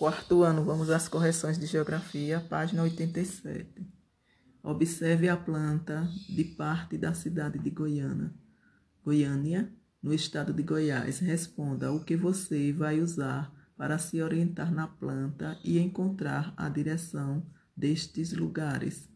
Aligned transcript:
Quarto 0.00 0.42
ano, 0.44 0.64
vamos 0.64 0.88
às 0.88 1.08
correções 1.08 1.58
de 1.58 1.66
geografia, 1.66 2.40
página 2.48 2.82
87. 2.84 3.86
Observe 4.62 5.28
a 5.28 5.36
planta 5.36 6.08
de 6.26 6.42
parte 6.42 6.96
da 6.96 7.12
cidade 7.12 7.58
de 7.58 7.68
Goiânia, 7.68 8.32
Goiânia, 9.04 9.70
no 10.02 10.14
estado 10.14 10.54
de 10.54 10.62
Goiás. 10.62 11.18
Responda 11.18 11.92
o 11.92 12.02
que 12.02 12.16
você 12.16 12.72
vai 12.72 12.98
usar 12.98 13.52
para 13.76 13.98
se 13.98 14.22
orientar 14.22 14.72
na 14.72 14.86
planta 14.86 15.58
e 15.62 15.78
encontrar 15.78 16.54
a 16.56 16.66
direção 16.70 17.44
destes 17.76 18.32
lugares. 18.32 19.06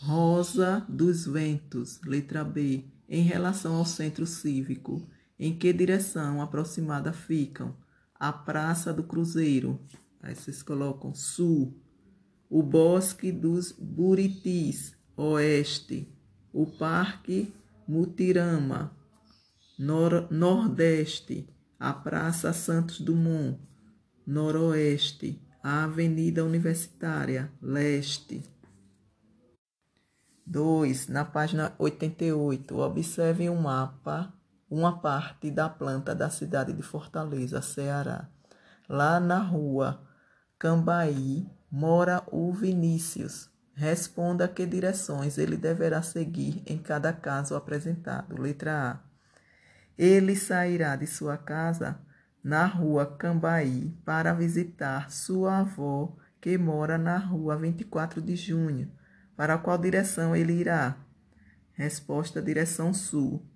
Rosa 0.00 0.84
dos 0.88 1.26
Ventos, 1.26 2.00
letra 2.04 2.42
B, 2.42 2.86
em 3.08 3.22
relação 3.22 3.76
ao 3.76 3.86
centro 3.86 4.26
cívico. 4.26 5.08
Em 5.38 5.56
que 5.56 5.72
direção 5.72 6.42
aproximada 6.42 7.12
ficam? 7.12 7.80
A 8.22 8.32
Praça 8.32 8.92
do 8.92 9.02
Cruzeiro, 9.02 9.80
aí 10.22 10.32
vocês 10.32 10.62
colocam 10.62 11.12
sul, 11.12 11.76
o 12.48 12.62
Bosque 12.62 13.32
dos 13.32 13.72
Buritis, 13.72 14.94
oeste, 15.16 16.08
o 16.52 16.64
Parque 16.64 17.52
Mutirama, 17.84 18.96
nor 19.76 20.30
nordeste, 20.30 21.48
a 21.80 21.92
Praça 21.92 22.52
Santos 22.52 23.00
Dumont, 23.00 23.58
noroeste, 24.24 25.42
a 25.60 25.82
Avenida 25.82 26.44
Universitária, 26.44 27.50
leste. 27.60 28.44
2. 30.46 31.08
Na 31.08 31.24
página 31.24 31.74
88, 31.76 32.78
observe 32.78 33.48
o 33.48 33.56
mapa 33.60 34.32
uma 34.72 34.98
parte 35.02 35.50
da 35.50 35.68
planta 35.68 36.14
da 36.14 36.30
cidade 36.30 36.72
de 36.72 36.80
Fortaleza, 36.80 37.60
Ceará. 37.60 38.26
Lá 38.88 39.20
na 39.20 39.38
rua 39.38 40.02
Cambaí 40.58 41.46
mora 41.70 42.22
o 42.32 42.50
Vinícius. 42.54 43.50
Responda 43.74 44.48
que 44.48 44.64
direções 44.64 45.36
ele 45.36 45.58
deverá 45.58 46.00
seguir 46.00 46.62
em 46.64 46.78
cada 46.78 47.12
caso 47.12 47.54
apresentado. 47.54 48.40
Letra 48.40 48.92
A. 48.92 49.00
Ele 49.98 50.34
sairá 50.34 50.96
de 50.96 51.06
sua 51.06 51.36
casa 51.36 52.00
na 52.42 52.64
rua 52.64 53.04
Cambaí 53.04 53.94
para 54.06 54.32
visitar 54.32 55.10
sua 55.10 55.58
avó 55.58 56.16
que 56.40 56.56
mora 56.56 56.96
na 56.96 57.18
rua 57.18 57.58
24 57.58 58.22
de 58.22 58.36
junho. 58.36 58.90
Para 59.36 59.58
qual 59.58 59.76
direção 59.76 60.34
ele 60.34 60.54
irá? 60.54 60.96
Resposta: 61.74 62.40
direção 62.40 62.94
sul. 62.94 63.51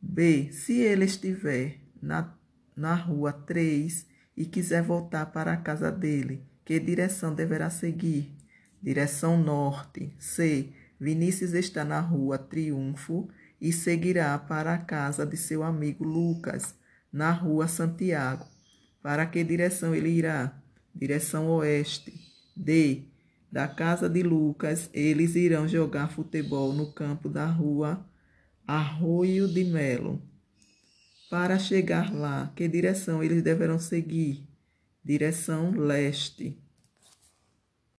B. 0.00 0.50
Se 0.52 0.80
ele 0.80 1.04
estiver 1.04 1.80
na, 2.00 2.34
na 2.76 2.94
rua 2.94 3.32
3 3.32 4.06
e 4.36 4.44
quiser 4.44 4.82
voltar 4.82 5.26
para 5.26 5.52
a 5.52 5.56
casa 5.56 5.90
dele, 5.90 6.42
que 6.64 6.78
direção 6.78 7.34
deverá 7.34 7.70
seguir? 7.70 8.32
Direção 8.80 9.36
norte. 9.42 10.14
C. 10.18 10.72
Vinícius 11.00 11.52
está 11.52 11.84
na 11.84 12.00
rua 12.00 12.38
Triunfo 12.38 13.28
e 13.60 13.72
seguirá 13.72 14.38
para 14.38 14.74
a 14.74 14.78
casa 14.78 15.26
de 15.26 15.36
seu 15.36 15.62
amigo 15.62 16.04
Lucas, 16.04 16.74
na 17.12 17.30
rua 17.30 17.66
Santiago. 17.66 18.46
Para 19.02 19.26
que 19.26 19.42
direção 19.42 19.94
ele 19.94 20.10
irá? 20.10 20.60
Direção 20.94 21.48
oeste. 21.48 22.12
D. 22.56 23.04
Da 23.50 23.66
casa 23.66 24.08
de 24.08 24.22
Lucas, 24.22 24.90
eles 24.92 25.34
irão 25.34 25.66
jogar 25.66 26.10
futebol 26.10 26.72
no 26.72 26.92
campo 26.92 27.28
da 27.28 27.46
rua 27.46 28.04
Arroio 28.70 29.48
de 29.48 29.64
Melo. 29.64 30.22
Para 31.30 31.58
chegar 31.58 32.14
lá, 32.14 32.52
que 32.54 32.68
direção 32.68 33.24
eles 33.24 33.42
deverão 33.42 33.78
seguir? 33.78 34.46
Direção 35.02 35.70
leste. 35.70 36.62